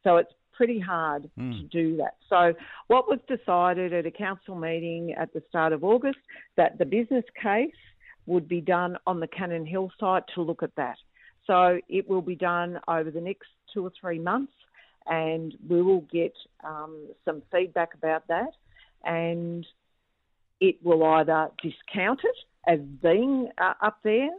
[0.03, 1.51] So it's pretty hard Mm.
[1.57, 2.15] to do that.
[2.27, 2.53] So
[2.87, 6.19] what was decided at a council meeting at the start of August
[6.55, 7.81] that the business case
[8.25, 10.97] would be done on the Cannon Hill site to look at that.
[11.45, 14.53] So it will be done over the next two or three months,
[15.05, 18.51] and we will get um, some feedback about that,
[19.05, 19.65] and
[20.59, 24.31] it will either discount it as being uh, up there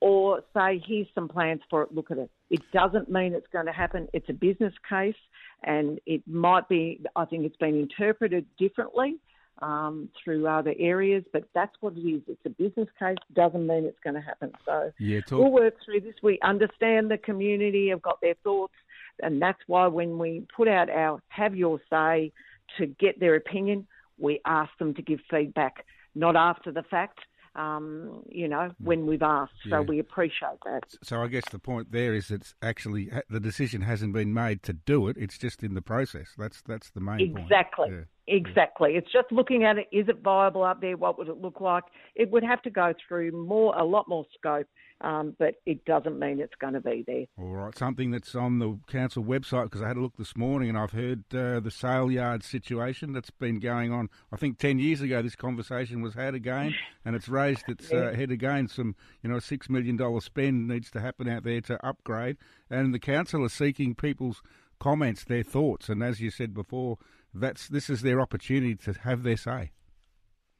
[0.00, 2.30] or say, here's some plans for it, look at it.
[2.50, 4.08] It doesn't mean it's going to happen.
[4.12, 5.16] It's a business case,
[5.64, 9.16] and it might be, I think it's been interpreted differently
[9.62, 12.22] um, through other areas, but that's what it is.
[12.28, 14.52] It's a business case, doesn't mean it's going to happen.
[14.66, 16.14] So Yeah, we'll work through this.
[16.22, 18.74] We understand the community have got their thoughts,
[19.22, 22.32] and that's why when we put out our have your say
[22.78, 23.86] to get their opinion,
[24.18, 27.20] we ask them to give feedback, not after the fact.
[27.56, 29.54] Um, you know, when we've asked.
[29.64, 29.80] So Yeah.
[29.80, 30.84] we appreciate that.
[31.02, 34.72] So I guess the point there is it's actually the decision hasn't been made to
[34.72, 35.16] do it.
[35.18, 36.28] It's just in the process.
[36.36, 37.44] That's that's the main point.
[37.44, 37.88] Exactly.
[37.90, 38.04] Yeah.
[38.28, 38.92] Exactly.
[38.96, 39.86] It's just looking at it.
[39.92, 40.96] Is it viable up there?
[40.96, 41.84] What would it look like?
[42.16, 44.66] It would have to go through more, a lot more scope,
[45.00, 47.26] um, but it doesn't mean it's going to be there.
[47.38, 50.70] All right, something that's on the council website because I had a look this morning
[50.70, 54.08] and I've heard uh, the sale yard situation that's been going on.
[54.32, 58.12] I think ten years ago this conversation was had again, and it's raised its uh,
[58.16, 58.66] head again.
[58.66, 62.38] Some you know six million dollar spend needs to happen out there to upgrade,
[62.70, 64.42] and the council are seeking people's
[64.78, 66.98] comments, their thoughts, and as you said before,
[67.40, 69.72] that's this is their opportunity to have their say.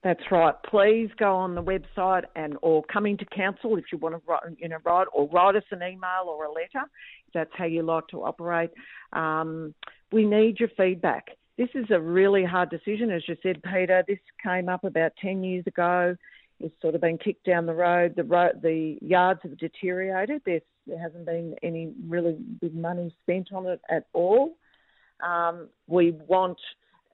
[0.02, 0.54] That's right.
[0.70, 4.42] Please go on the website and or come into council if you want to write,
[4.58, 6.84] you know, write or write us an email or a letter.
[7.26, 8.70] If that's how you like to operate.
[9.12, 9.74] Um,
[10.12, 11.26] we need your feedback.
[11.58, 14.04] This is a really hard decision, as you said, Peter.
[14.06, 16.16] This came up about ten years ago.
[16.60, 18.14] It's sort of been kicked down the road.
[18.16, 18.22] The
[18.62, 20.42] the yards have deteriorated.
[20.46, 24.56] There's, there hasn't been any really big money spent on it at all.
[25.20, 26.58] Um, we want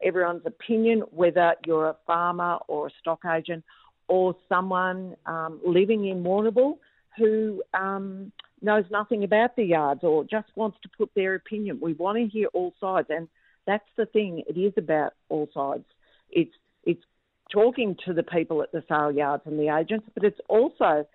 [0.02, 3.64] everyone's opinion, whether you're a farmer or a stock agent
[4.08, 6.78] or someone um, living in Warrnambool
[7.16, 11.78] who um, knows nothing about the yards or just wants to put their opinion.
[11.80, 13.28] We want to hear all sides, and
[13.66, 14.42] that's the thing.
[14.48, 15.84] It is about all sides.
[16.30, 17.02] It's it's
[17.52, 21.06] talking to the people at the sale yards and the agents, but it's also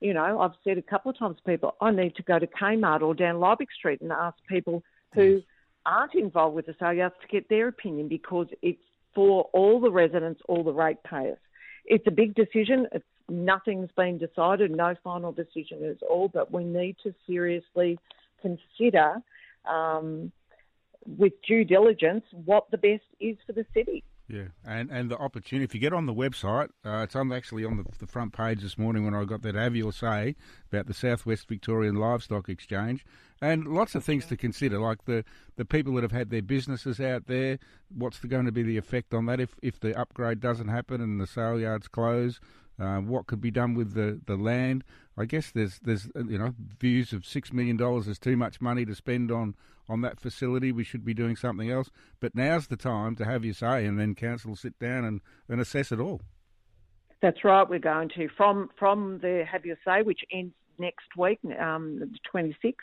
[0.00, 2.46] you know, I've said a couple of times to people, I need to go to
[2.46, 4.82] Kmart or down Liebig Street and ask people
[5.14, 5.40] who
[5.86, 8.78] aren't involved with the sale yards to get their opinion because it's
[9.14, 11.38] for all the residents, all the ratepayers.
[11.84, 12.86] It's a big decision.
[12.92, 17.98] It's nothing's been decided, no final decision at all, but we need to seriously
[18.40, 19.16] consider
[19.70, 20.32] um,
[21.18, 24.02] with due diligence what the best is for the city.
[24.26, 25.64] Yeah, and and the opportunity.
[25.64, 28.62] If you get on the website, uh, it's on actually on the, the front page
[28.62, 30.34] this morning when I got that have your say
[30.72, 33.04] about the Southwest Victorian Livestock Exchange,
[33.42, 37.00] and lots of things to consider, like the, the people that have had their businesses
[37.00, 37.58] out there.
[37.94, 41.02] What's the, going to be the effect on that if if the upgrade doesn't happen
[41.02, 42.40] and the sale yards close?
[42.78, 44.84] Uh, what could be done with the, the land?
[45.16, 48.60] I guess there's there's uh, you know views of six million dollars is too much
[48.60, 49.54] money to spend on
[49.88, 50.72] on that facility.
[50.72, 51.90] We should be doing something else.
[52.20, 55.60] But now's the time to have your say, and then council sit down and, and
[55.60, 56.22] assess it all.
[57.22, 57.68] That's right.
[57.68, 62.10] We're going to from from the Have Your Say, which ends next week, um, the
[62.34, 62.74] 26th.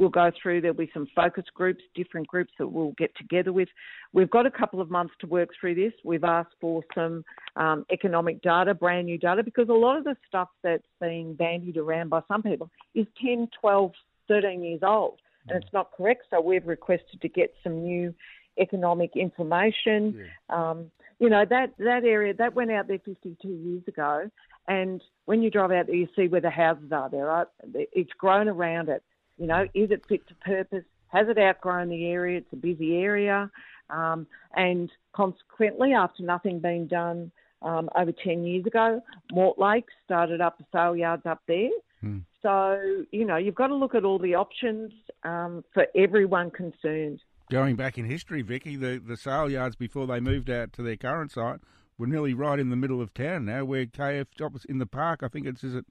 [0.00, 0.62] We'll go through.
[0.62, 3.68] There'll be some focus groups, different groups that we'll get together with.
[4.14, 5.92] We've got a couple of months to work through this.
[6.02, 7.22] We've asked for some
[7.56, 11.76] um, economic data, brand new data, because a lot of the stuff that's being bandied
[11.76, 13.92] around by some people is 10, 12,
[14.26, 16.22] 13 years old, and it's not correct.
[16.30, 18.14] So we've requested to get some new
[18.58, 20.14] economic information.
[20.48, 20.70] Yeah.
[20.70, 24.30] Um, you know that that area that went out there 52 years ago,
[24.66, 27.10] and when you drive out there, you see where the houses are.
[27.10, 27.46] There, right?
[27.74, 29.02] It's grown around it.
[29.40, 30.84] You know, is it fit to purpose?
[31.08, 32.38] Has it outgrown the area?
[32.38, 33.50] It's a busy area,
[33.88, 40.58] um, and consequently, after nothing being done um, over 10 years ago, Mortlake started up
[40.58, 41.70] the sale yards up there.
[42.00, 42.18] Hmm.
[42.42, 44.92] So, you know, you've got to look at all the options
[45.24, 47.20] um, for everyone concerned.
[47.50, 50.96] Going back in history, Vicki, the, the sale yards before they moved out to their
[50.96, 51.60] current site
[51.98, 55.20] were nearly right in the middle of town now, where KF Jobs in the park.
[55.22, 55.84] I think it's is it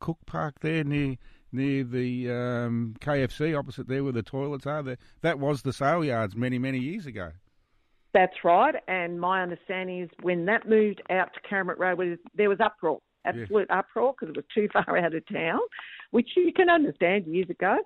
[0.00, 1.16] Cook Park there near
[1.52, 4.82] near the um, KFC opposite there where the toilets are.
[4.82, 7.32] There, that was the sale yards many many years ago.
[8.14, 12.60] That's right, and my understanding is when that moved out to Caramut Road, there was
[12.60, 13.78] uproar, absolute yes.
[13.78, 15.60] uproar, because it was too far out of town,
[16.10, 17.78] which you can understand years ago.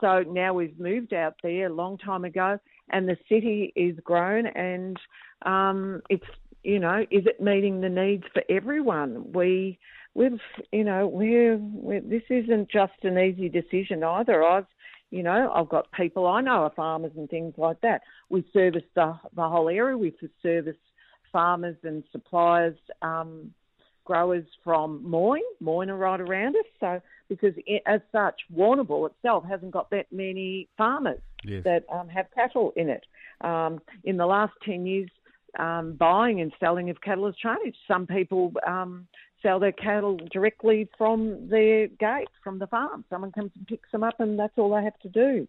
[0.00, 2.58] So now we've moved out there a long time ago,
[2.90, 4.98] and the city is grown, and
[5.46, 6.24] um, it's
[6.62, 9.32] you know, is it meeting the needs for everyone?
[9.32, 9.78] We
[10.14, 10.40] we've
[10.72, 14.42] you know we're, we're this isn't just an easy decision either.
[14.44, 14.66] I've
[15.10, 18.02] you know I've got people I know are farmers and things like that.
[18.28, 19.96] We service the the whole area.
[19.96, 20.76] We service
[21.32, 22.76] farmers and suppliers.
[23.02, 23.52] Um,
[24.10, 25.40] growers from Moyne.
[25.60, 26.64] Moyne are right around us.
[26.80, 31.62] So, because it, as such, Warrnambool itself hasn't got that many farmers yes.
[31.62, 33.04] that um, have cattle in it.
[33.42, 35.10] Um, in the last 10 years,
[35.60, 37.78] um, buying and selling of cattle has changed.
[37.86, 39.06] Some people um,
[39.42, 43.04] sell their cattle directly from their gate, from the farm.
[43.10, 45.48] Someone comes and picks them up, and that's all they have to do.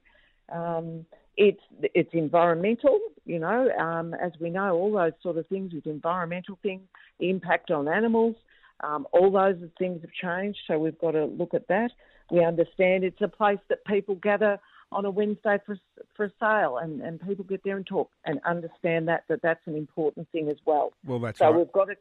[0.52, 1.06] Um,
[1.38, 5.88] it's it's environmental, you know, um, as we know, all those sort of things with
[5.88, 6.84] environmental things,
[7.20, 8.36] the impact on animals.
[8.84, 11.92] Um, all those things have changed, so we've got to look at that.
[12.32, 14.60] We understand it's a place that people gather
[14.92, 15.78] on a Wednesday for
[16.16, 19.66] for a sale, and, and people get there and talk and understand that that that's
[19.68, 20.92] an important thing as well.
[21.06, 21.58] Well, that's so right.
[21.58, 21.96] we've got to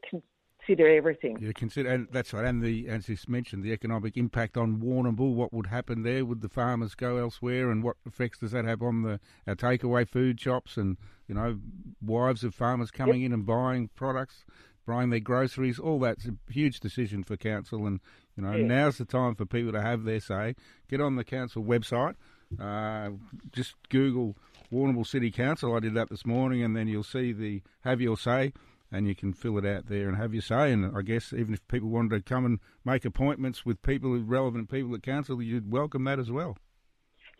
[0.70, 1.38] consider everything.
[1.40, 2.44] Yeah, consider, and that's right.
[2.44, 5.34] And the as you mentioned, the economic impact on Warrnambool.
[5.34, 6.24] What would happen there?
[6.24, 7.70] Would the farmers go elsewhere?
[7.70, 10.76] And what effects does that have on the our takeaway food shops?
[10.76, 11.58] And you know,
[12.04, 13.26] wives of farmers coming yep.
[13.26, 14.44] in and buying products
[14.86, 17.86] buying their groceries, all that's a huge decision for council.
[17.86, 18.00] And
[18.36, 18.66] you know, yeah.
[18.66, 20.54] now's the time for people to have their say.
[20.88, 22.14] Get on the council website.
[22.58, 23.10] Uh,
[23.52, 24.36] just Google
[24.72, 25.76] Warrnambool City Council.
[25.76, 28.52] I did that this morning, and then you'll see the have your say,
[28.92, 30.72] and you can fill it out there and have your say.
[30.72, 34.70] And I guess even if people wanted to come and make appointments with people, relevant
[34.70, 36.56] people at council, you'd welcome that as well.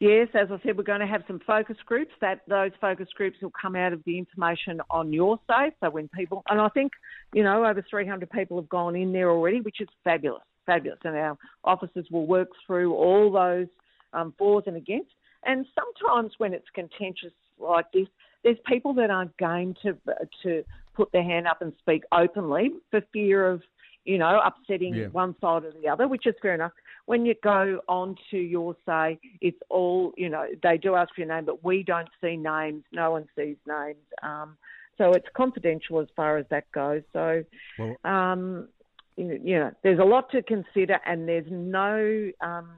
[0.01, 2.13] Yes, as I said, we're going to have some focus groups.
[2.23, 5.73] That those focus groups will come out of the information on your say.
[5.81, 6.93] So when people, and I think,
[7.35, 11.01] you know, over 300 people have gone in there already, which is fabulous, fabulous.
[11.05, 13.67] And our officers will work through all those
[14.15, 15.11] um, fors and against.
[15.45, 18.07] And sometimes when it's contentious like this,
[18.43, 19.99] there's people that aren't game to
[20.43, 20.65] to
[21.01, 23.63] put their hand up and speak openly for fear of
[24.05, 25.07] you know, upsetting yeah.
[25.09, 26.73] one side or the other, which is fair enough.
[27.07, 31.21] When you go on to your say, it's all, you know, they do ask for
[31.21, 32.83] your name, but we don't see names.
[32.93, 33.99] No one sees names.
[34.23, 34.57] Um,
[34.97, 37.03] so it's confidential as far as that goes.
[37.13, 37.45] So,
[37.79, 38.69] well, um,
[39.17, 42.71] you know, there's a lot to consider, and there's no um,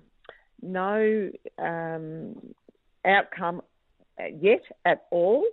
[0.60, 2.34] no um,
[3.04, 3.62] outcome
[4.40, 5.44] yet at all,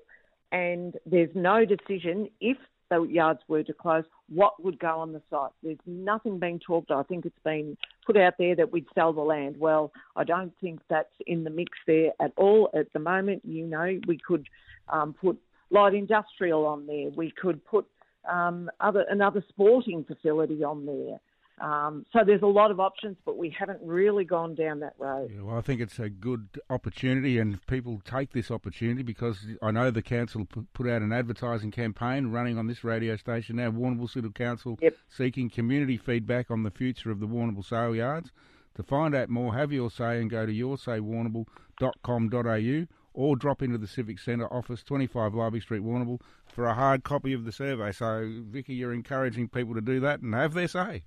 [0.52, 2.58] and there's no decision if
[2.90, 5.52] the yards were to close, what would go on the site?
[5.62, 6.92] There's nothing being talked.
[6.92, 9.58] I think it's been put out there that we'd sell the land.
[9.58, 13.44] Well, I don't think that's in the mix there at all at the moment.
[13.46, 14.48] You know, we could
[14.88, 15.38] um, put
[15.70, 17.10] light industrial on there.
[17.10, 17.86] We could put
[18.30, 21.20] um, other another sporting facility on there.
[21.60, 25.30] Um, so there's a lot of options, but we haven't really gone down that road.
[25.34, 29.72] Yeah, well, I think it's a good opportunity, and people take this opportunity because I
[29.72, 34.10] know the council put out an advertising campaign running on this radio station now, Warrnambool
[34.10, 34.96] City Council, yep.
[35.10, 38.32] seeking community feedback on the future of the Warrnambool sale yards.
[38.76, 43.88] To find out more, have your say and go to yoursaywarrnambool.com.au or drop into the
[43.88, 47.92] Civic Centre office, 25 Library Street, Warrnambool, for a hard copy of the survey.
[47.92, 51.04] So, Vicki, you're encouraging people to do that and have their say.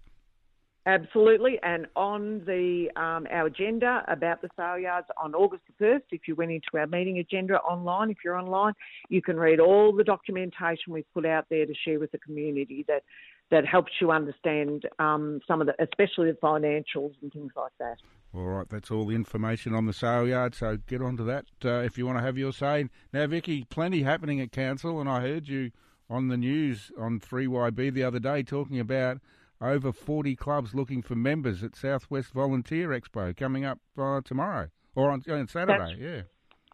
[0.85, 6.07] Absolutely, and on the um, our agenda about the sale yards on August the first.
[6.11, 8.73] If you went into our meeting agenda online, if you're online,
[9.09, 12.85] you can read all the documentation we've put out there to share with the community
[12.89, 13.05] that
[13.53, 17.99] that helps you understand um, some of the, especially the financials and things like that.
[18.35, 21.45] All right, that's all the information on the sale yard, so get on to that
[21.65, 22.89] uh, if you want to have your say.
[23.13, 25.71] Now, Vicki, plenty happening at Council, and I heard you
[26.11, 29.19] on the news on 3YB the other day talking about
[29.63, 35.11] over 40 clubs looking for members at Southwest Volunteer Expo coming up uh, tomorrow or
[35.11, 36.23] on, on Saturday, That's, yeah.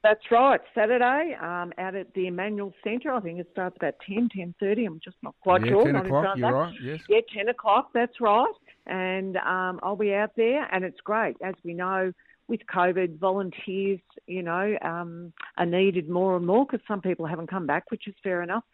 [0.02, 3.12] That's right, Saturday um, out at the Emmanuel Centre.
[3.12, 4.86] I think it starts about 10, 10.30.
[4.86, 5.84] I'm just not quite yeah, sure.
[5.84, 7.00] 10 o'clock, you're right, yes.
[7.08, 8.46] Yeah, 10 o'clock, that's right.
[8.86, 11.36] And um, I'll be out there, and it's great.
[11.42, 12.12] As we know,
[12.48, 17.48] with COVID, volunteers, you know, um, are needed more and more because some people haven't
[17.48, 18.64] come back, which is fair enough.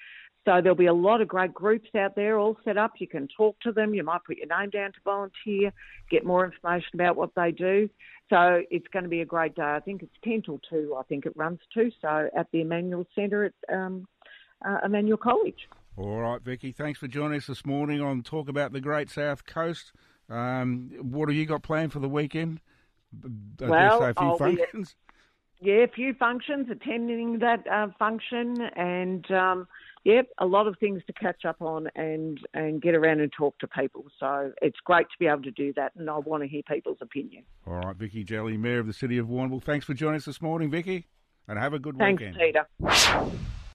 [0.44, 2.92] So there'll be a lot of great groups out there all set up.
[2.98, 3.94] You can talk to them.
[3.94, 5.72] You might put your name down to volunteer,
[6.10, 7.88] get more information about what they do.
[8.28, 9.62] So it's going to be a great day.
[9.62, 11.90] I think it's 10 till 2, I think it runs to.
[12.00, 14.06] So at the Emmanuel Centre at um,
[14.64, 15.68] uh, Emmanuel College.
[15.96, 19.46] All right, Vicki, thanks for joining us this morning on Talk About the Great South
[19.46, 19.92] Coast.
[20.28, 22.60] Um, what have you got planned for the weekend?
[23.62, 24.96] I well, a few I'll functions.
[25.60, 29.68] Be, yeah, a few functions, attending that uh, function, and um,
[30.04, 33.58] yep, a lot of things to catch up on and and get around and talk
[33.58, 34.04] to people.
[34.20, 36.98] So it's great to be able to do that, and I want to hear people's
[37.00, 37.44] opinion.
[37.66, 39.62] All right, Vicki Jellie, Mayor of the City of Warrnambool.
[39.62, 41.06] Thanks for joining us this morning, Vicky,
[41.48, 42.38] and have a good Thanks, weekend.
[42.38, 42.66] Peter.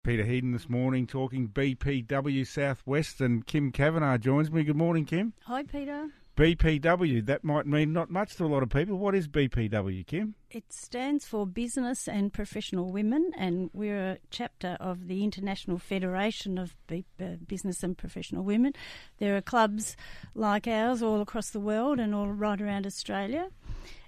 [0.04, 4.64] Peter Heeden this morning talking BPW Southwest, and Kim Kavanagh joins me.
[4.64, 5.34] Good morning, Kim.
[5.46, 6.08] Hi, Peter.
[6.40, 8.98] BPW, that might mean not much to a lot of people.
[8.98, 10.36] What is BPW, Kim?
[10.50, 16.58] It stands for Business and Professional Women, and we're a chapter of the International Federation
[16.58, 18.72] of B- uh, Business and Professional Women.
[19.18, 19.98] There are clubs
[20.34, 23.50] like ours all across the world and all right around Australia,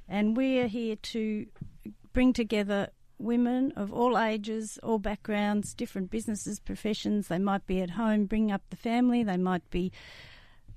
[0.07, 1.47] and we're here to
[2.13, 7.27] bring together women of all ages, all backgrounds, different businesses, professions.
[7.27, 9.91] They might be at home, bring up the family, they might be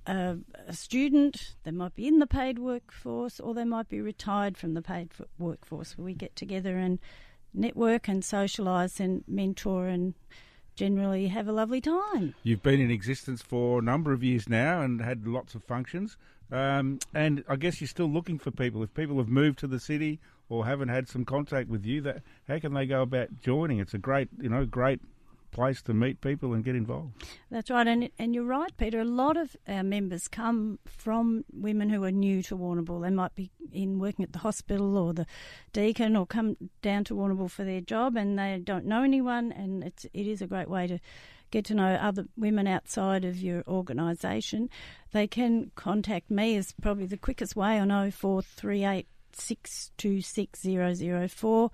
[0.07, 0.37] a,
[0.67, 4.75] a, student, they might be in the paid workforce, or they might be retired from
[4.75, 5.97] the paid workforce.
[5.97, 6.99] We get together and
[7.53, 10.15] network and socialise and mentor and
[10.75, 12.35] generally have a lovely time.
[12.43, 16.17] You've been in existence for a number of years now and had lots of functions.
[16.51, 18.83] Um, and I guess you're still looking for people.
[18.83, 22.23] If people have moved to the city or haven't had some contact with you, that
[22.49, 23.79] how can they go about joining?
[23.79, 25.01] It's a great, you know, great
[25.55, 27.25] place to meet people and get involved.
[27.51, 29.01] That's right, and and you're right, Peter.
[29.01, 33.01] A lot of our members come from women who are new to Warrnambool.
[33.01, 35.27] They might be in working at the hospital or the
[35.73, 39.53] Deakin, or come down to Warrnambool for their job, and they don't know anyone.
[39.53, 40.99] And it's it is a great way to
[41.51, 44.69] get to know other women outside of your organisation.
[45.13, 51.71] They can contact me as probably the quickest way on 0438 626 004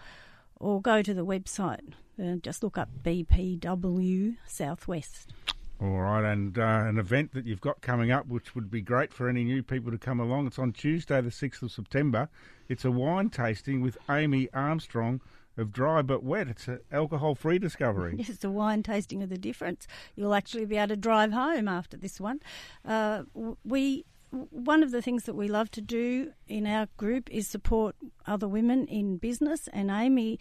[0.57, 5.33] or go to the website uh, just look up BPW Southwest.
[5.81, 9.15] All right, and uh, an event that you've got coming up, which would be great
[9.15, 10.47] for any new people to come along.
[10.47, 12.29] It's on Tuesday, the 6th of September.
[12.69, 15.23] It's a wine tasting with Amy Armstrong
[15.57, 16.49] of Dry But Wet.
[16.49, 18.15] It's an alcohol free discovery.
[18.19, 19.87] Yes, it's a wine tasting of the difference.
[20.17, 22.41] You'll actually be able to drive home after this one.
[22.85, 23.23] Uh,
[23.65, 27.97] we one of the things that we love to do in our group is support
[28.27, 30.39] other women in business, and Amy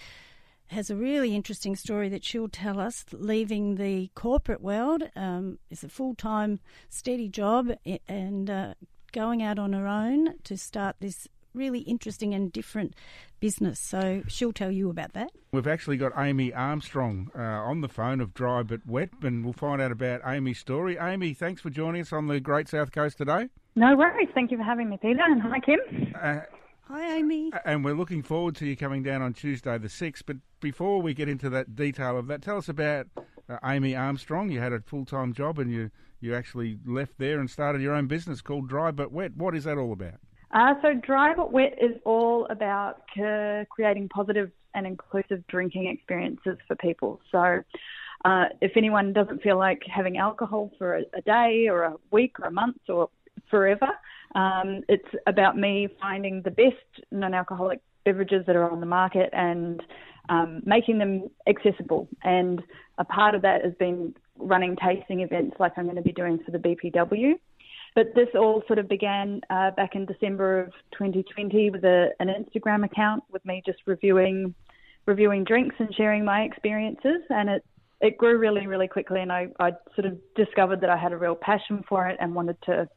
[0.70, 3.06] has a really interesting story that she'll tell us.
[3.12, 7.72] Leaving the corporate world um, is a full time, steady job
[8.08, 8.74] and uh,
[9.12, 12.94] going out on her own to start this really interesting and different
[13.40, 13.80] business.
[13.80, 15.32] So she'll tell you about that.
[15.52, 19.54] We've actually got Amy Armstrong uh, on the phone of Dry But Wet, and we'll
[19.54, 20.98] find out about Amy's story.
[21.00, 23.50] Amy, thanks for joining us on the Great South Coast today.
[23.76, 24.30] No worries.
[24.34, 25.22] Thank you for having me, Peter.
[25.26, 26.14] And hi, Kim.
[26.22, 26.42] Uh,
[26.92, 27.52] Hi, Amy.
[27.66, 30.24] And we're looking forward to you coming down on Tuesday the 6th.
[30.26, 33.06] But before we get into that detail of that, tell us about
[33.48, 34.50] uh, Amy Armstrong.
[34.50, 37.94] You had a full time job and you, you actually left there and started your
[37.94, 39.38] own business called Dry But Wet.
[39.38, 40.16] What is that all about?
[40.52, 46.58] Uh, so, Dry But Wet is all about uh, creating positive and inclusive drinking experiences
[46.68, 47.22] for people.
[47.32, 47.62] So,
[48.26, 52.40] uh, if anyone doesn't feel like having alcohol for a, a day or a week
[52.40, 53.12] or a month or
[53.52, 53.90] forever,
[54.36, 59.82] um, it's about me finding the best non-alcoholic beverages that are on the market and
[60.30, 62.08] um, making them accessible.
[62.24, 62.62] And
[62.98, 66.40] a part of that has been running tasting events like I'm going to be doing
[66.46, 67.34] for the BPW.
[67.96, 72.28] But this all sort of began uh, back in December of 2020 with a, an
[72.28, 74.54] Instagram account with me just reviewing
[75.06, 77.66] reviewing drinks and sharing my experiences, and it
[78.00, 79.22] it grew really really quickly.
[79.22, 82.36] And I I sort of discovered that I had a real passion for it and
[82.36, 82.88] wanted to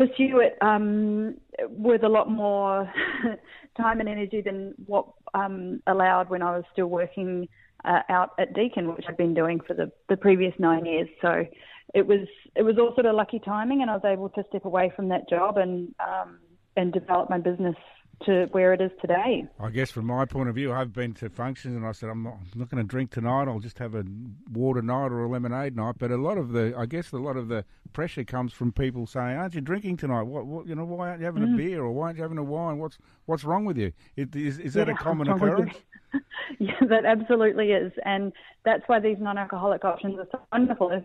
[0.00, 1.36] pursue it um,
[1.68, 2.90] with a lot more
[3.76, 7.46] time and energy than what um, allowed when I was still working
[7.84, 11.08] uh, out at Deakin, which I'd been doing for the, the previous nine years.
[11.20, 11.44] So
[11.92, 12.26] it was
[12.56, 15.08] it was all sort of lucky timing, and I was able to step away from
[15.08, 16.38] that job and um,
[16.76, 17.76] and develop my business
[18.26, 19.46] to where it is today.
[19.58, 22.22] I guess from my point of view, I've been to functions and I said I'm
[22.22, 23.48] not, I'm not going to drink tonight.
[23.48, 24.04] I'll just have a
[24.52, 25.96] water night or a lemonade night.
[25.98, 29.06] But a lot of the, I guess, a lot of the pressure comes from people
[29.06, 30.22] saying, "Aren't you drinking tonight?
[30.22, 31.54] What, what you know, why aren't you having mm.
[31.54, 32.78] a beer or why aren't you having a wine?
[32.78, 33.92] What's what's wrong with you?
[34.16, 35.74] It, is, is that yeah, a common occurrence?"
[36.58, 38.32] yeah, that absolutely is, and
[38.64, 40.90] that's why these non-alcoholic options are so wonderful.
[40.90, 41.04] If,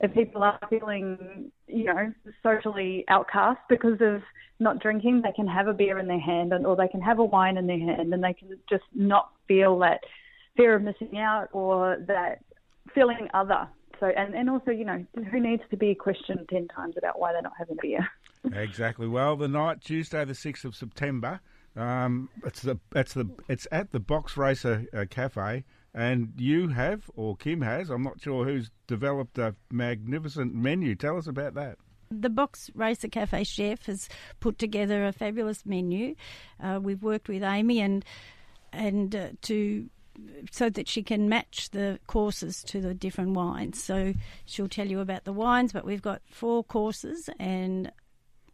[0.00, 4.22] if people are feeling, you know, socially outcast because of
[4.58, 7.18] not drinking, they can have a beer in their hand and, or they can have
[7.18, 10.00] a wine in their hand and they can just not feel that
[10.56, 12.42] fear of missing out or that
[12.94, 13.68] feeling other.
[13.98, 17.32] So, and, and also, you know, who needs to be questioned 10 times about why
[17.32, 18.08] they're not having a beer?
[18.52, 19.06] exactly.
[19.06, 21.40] Well, the night, Tuesday, the 6th of September,
[21.76, 25.64] um, it's the it's the it's at the Box Racer uh, Cafe,
[25.94, 27.90] and you have or Kim has.
[27.90, 30.94] I'm not sure who's developed a magnificent menu.
[30.94, 31.78] Tell us about that.
[32.10, 34.08] The Box Racer Cafe chef has
[34.40, 36.16] put together a fabulous menu.
[36.60, 38.04] Uh, we've worked with Amy and
[38.72, 39.88] and uh, to
[40.50, 43.82] so that she can match the courses to the different wines.
[43.82, 44.12] So
[44.44, 47.90] she'll tell you about the wines, but we've got four courses and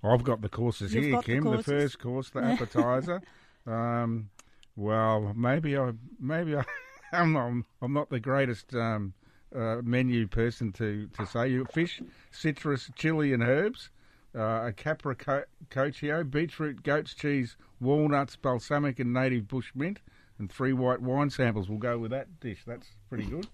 [0.02, 1.44] I've got the courses You've here, Kim.
[1.44, 1.66] The, courses.
[1.66, 3.22] the, first course, the appetizer.
[3.66, 4.30] um,
[4.76, 6.64] well, maybe I, maybe I,
[7.12, 7.52] I'm not,
[7.82, 9.14] I'm not the greatest um,
[9.54, 11.48] uh, menu person to, to say.
[11.48, 13.90] You fish, citrus, chili, and herbs.
[14.34, 20.00] Uh, a capriccio, beetroot, goat's cheese, walnuts, balsamic, and native bush mint,
[20.38, 22.62] and three white wine samples We'll go with that dish.
[22.66, 23.46] That's pretty good.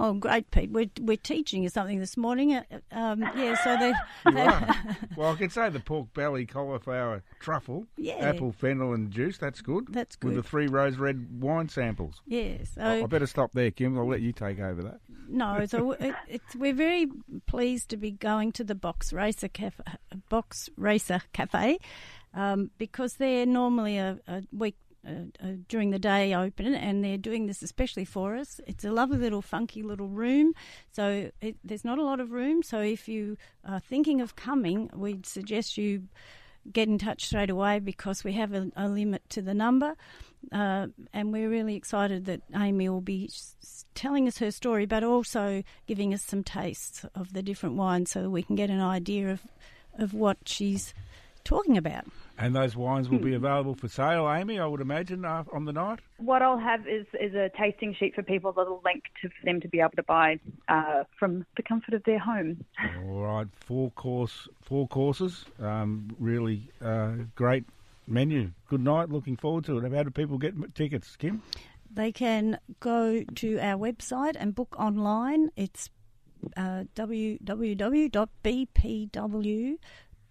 [0.00, 0.70] Oh, great, Pete.
[0.70, 2.54] We're, we're teaching you something this morning.
[2.54, 3.92] Uh, um, yeah, so they.
[5.16, 8.14] well, I can say the pork belly, cauliflower, truffle, yeah.
[8.14, 9.38] apple, fennel, and juice.
[9.38, 9.86] That's good.
[9.88, 10.34] That's good.
[10.34, 12.22] With the three rose red wine samples.
[12.26, 12.72] Yes.
[12.76, 13.98] Yeah, so I, I better stop there, Kim.
[13.98, 15.00] I'll let you take over that.
[15.28, 17.06] No, so it, it's we're very
[17.46, 19.82] pleased to be going to the Box Racer Cafe,
[20.28, 21.78] Box Racer Cafe,
[22.34, 24.76] um, because they're normally a, a week
[25.06, 28.60] uh, uh, during the day open, and they're doing this especially for us.
[28.66, 30.54] It's a lovely little funky little room,
[30.92, 32.62] so it, there's not a lot of room.
[32.62, 36.04] So if you are thinking of coming, we'd suggest you
[36.72, 39.96] get in touch straight away because we have a, a limit to the number.
[40.52, 43.30] Uh, and we're really excited that Amy will be
[43.94, 48.28] telling us her story, but also giving us some tastes of the different wines so
[48.28, 49.42] we can get an idea of
[49.98, 50.94] of what she's
[51.44, 52.04] talking about.
[52.36, 53.36] And those wines will be hmm.
[53.36, 56.00] available for sale, Amy, I would imagine, uh, on the night?
[56.16, 59.60] What I'll have is, is a tasting sheet for people that'll link to, for them
[59.60, 62.64] to be able to buy uh, from the comfort of their home.
[63.06, 67.64] All right, four course, four courses, um, really uh, great
[68.08, 68.50] menu.
[68.68, 69.92] Good night, looking forward to it.
[69.92, 71.42] How do people get tickets, Kim?
[71.90, 75.50] They can go to our website and book online.
[75.54, 75.90] It's
[76.56, 78.10] uh, www.bpw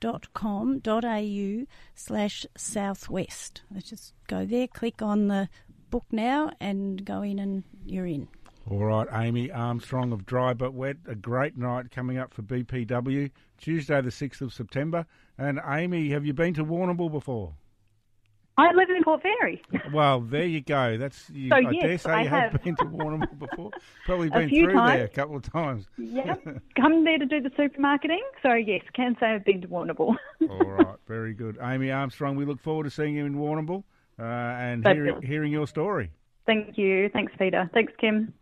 [0.05, 3.61] au slash southwest.
[3.73, 5.49] Let's just go there, click on the
[5.89, 8.27] book now, and go in, and you're in.
[8.69, 13.29] All right, Amy Armstrong of Dry But Wet, a great night coming up for BPW,
[13.57, 15.05] Tuesday the 6th of September.
[15.37, 17.55] And Amy, have you been to Warrnambool before?
[18.57, 19.61] I live in Port Fairy.
[19.93, 20.97] Well, there you go.
[20.97, 22.51] That's you, so, I yes, dare say I you have.
[22.51, 23.71] have been to Warrnambool before.
[24.05, 24.91] Probably been through times.
[24.91, 25.85] there a couple of times.
[25.97, 26.35] Yeah,
[26.75, 28.21] come there to do the supermarketing.
[28.41, 30.15] So yes, can say I've been to Warrnambool.
[30.49, 32.35] All right, very good, Amy Armstrong.
[32.35, 33.83] We look forward to seeing you in Warrnambool
[34.19, 36.11] uh, and hearing, hearing your story.
[36.45, 37.09] Thank you.
[37.09, 37.69] Thanks, Peter.
[37.73, 38.33] Thanks, Kim.